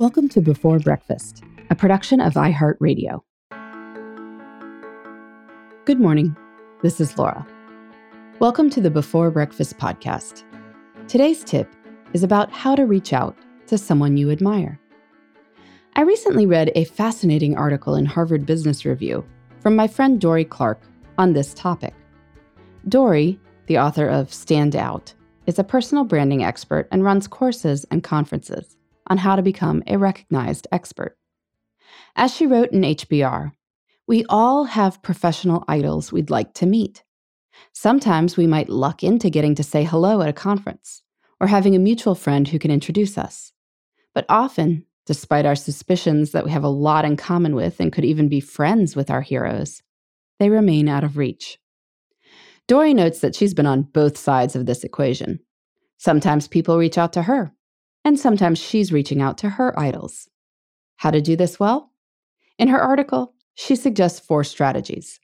[0.00, 3.20] Welcome to Before Breakfast, a production of iHeartRadio.
[5.86, 6.36] Good morning.
[6.84, 7.44] This is Laura.
[8.38, 10.44] Welcome to the Before Breakfast podcast.
[11.08, 11.68] Today's tip
[12.12, 14.78] is about how to reach out to someone you admire.
[15.96, 19.26] I recently read a fascinating article in Harvard Business Review
[19.58, 20.80] from my friend Dorie Clark
[21.18, 21.94] on this topic.
[22.86, 23.36] Dorie,
[23.66, 25.12] the author of Stand Out,
[25.46, 28.76] is a personal branding expert and runs courses and conferences
[29.08, 31.16] on how to become a recognized expert.
[32.16, 33.52] As she wrote in HBR,
[34.06, 37.04] we all have professional idols we'd like to meet.
[37.72, 41.02] Sometimes we might luck into getting to say hello at a conference
[41.40, 43.52] or having a mutual friend who can introduce us.
[44.14, 48.04] But often, despite our suspicions that we have a lot in common with and could
[48.04, 49.82] even be friends with our heroes,
[50.38, 51.58] they remain out of reach.
[52.66, 55.40] Dorie notes that she's been on both sides of this equation.
[55.96, 57.52] Sometimes people reach out to her,
[58.08, 60.30] and sometimes she's reaching out to her idols.
[60.96, 61.92] How to do this well?
[62.58, 65.20] In her article, she suggests four strategies.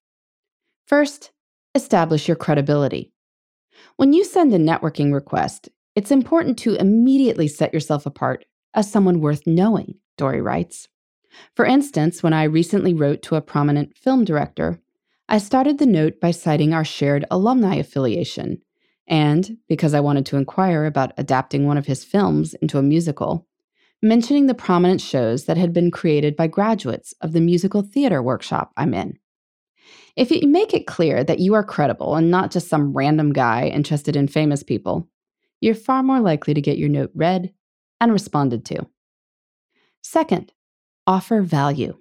[0.87, 1.33] First,
[1.75, 3.11] establish your credibility.
[3.97, 9.23] When you send a networking request, it's important to immediately set yourself apart as someone
[9.23, 10.87] worth knowing, Dorie writes.
[11.57, 14.79] For instance, when I recently wrote to a prominent film director,
[15.27, 18.61] I started the note by citing our shared alumni affiliation
[19.07, 23.47] and, because I wanted to inquire about adapting one of his films into a musical,
[24.03, 28.73] mentioning the prominent shows that had been created by graduates of the musical theater workshop
[28.77, 29.19] I'm in.
[30.17, 33.67] If you make it clear that you are credible and not just some random guy
[33.67, 35.09] interested in famous people,
[35.61, 37.53] you're far more likely to get your note read
[38.01, 38.87] and responded to.
[40.03, 40.53] Second,
[41.07, 41.97] offer value.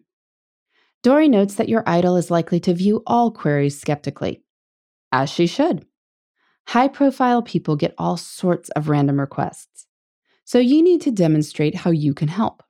[1.01, 4.43] Dorie notes that your idol is likely to view all queries skeptically,
[5.11, 5.85] as she should.
[6.67, 9.85] High profile people get all sorts of random requests.
[10.45, 12.63] So you need to demonstrate how you can help.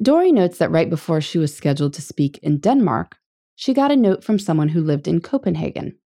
[0.00, 3.16] Dorie notes that right before she was scheduled to speak in Denmark,
[3.56, 5.96] she got a note from someone who lived in Copenhagen.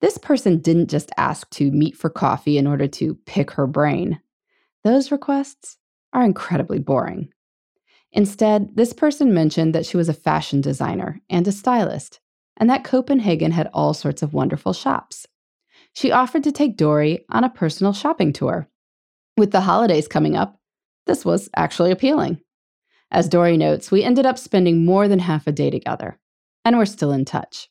[0.00, 4.20] This person didn't just ask to meet for coffee in order to pick her brain.
[4.84, 5.78] Those requests
[6.12, 7.30] are incredibly boring.
[8.12, 12.20] Instead, this person mentioned that she was a fashion designer and a stylist,
[12.56, 15.26] and that Copenhagen had all sorts of wonderful shops
[15.96, 18.68] she offered to take Dorie on a personal shopping tour.
[19.38, 20.60] With the holidays coming up,
[21.06, 22.38] this was actually appealing.
[23.10, 26.18] As Dorie notes, we ended up spending more than half a day together,
[26.66, 27.70] and we're still in touch.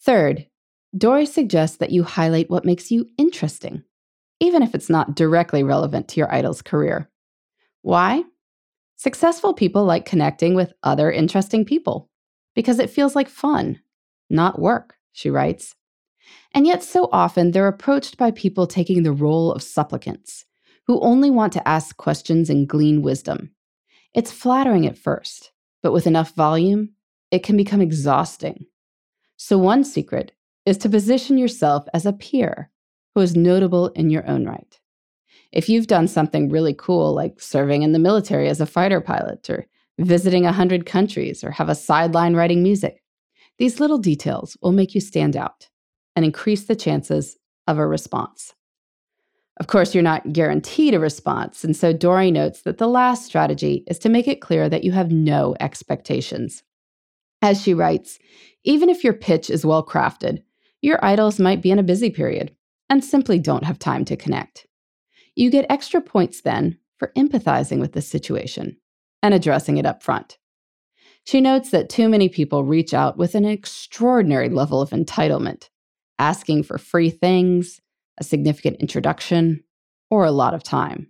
[0.00, 0.46] Third,
[0.96, 3.82] Dorie suggests that you highlight what makes you interesting,
[4.38, 7.10] even if it's not directly relevant to your idol's career.
[7.82, 8.22] Why?
[8.94, 12.08] Successful people like connecting with other interesting people
[12.54, 13.80] because it feels like fun,
[14.30, 15.74] not work, she writes.
[16.54, 20.44] And yet, so often, they're approached by people taking the role of supplicants,
[20.86, 23.50] who only want to ask questions and glean wisdom.
[24.14, 25.52] It's flattering at first,
[25.82, 26.90] but with enough volume,
[27.30, 28.66] it can become exhausting.
[29.36, 30.32] So, one secret
[30.64, 32.70] is to position yourself as a peer
[33.14, 34.80] who is notable in your own right.
[35.52, 39.48] If you've done something really cool, like serving in the military as a fighter pilot,
[39.48, 39.66] or
[39.98, 43.02] visiting 100 countries, or have a sideline writing music,
[43.58, 45.68] these little details will make you stand out
[46.18, 47.36] and increase the chances
[47.68, 48.52] of a response.
[49.60, 53.84] Of course, you're not guaranteed a response, and so Dorie notes that the last strategy
[53.86, 56.64] is to make it clear that you have no expectations.
[57.40, 58.18] As she writes,
[58.64, 60.42] even if your pitch is well crafted,
[60.82, 62.52] your idols might be in a busy period
[62.90, 64.66] and simply don't have time to connect.
[65.36, 68.76] You get extra points then for empathizing with the situation
[69.22, 70.36] and addressing it up front.
[71.22, 75.68] She notes that too many people reach out with an extraordinary level of entitlement
[76.18, 77.80] asking for free things,
[78.18, 79.62] a significant introduction,
[80.10, 81.08] or a lot of time.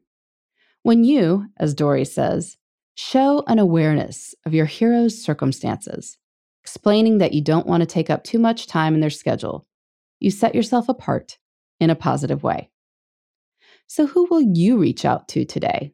[0.83, 2.57] When you, as Dorie says,
[2.95, 6.19] show an awareness of your hero's circumstances,
[6.63, 9.67] explaining that you don't want to take up too much time in their schedule,
[10.21, 11.39] you set yourself apart
[11.81, 12.71] in a positive way.
[13.87, 15.93] So, who will you reach out to today?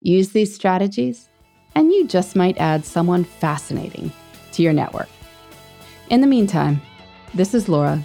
[0.00, 1.28] Use these strategies,
[1.74, 4.12] and you just might add someone fascinating
[4.52, 5.08] to your network.
[6.10, 6.80] In the meantime,
[7.34, 8.04] this is Laura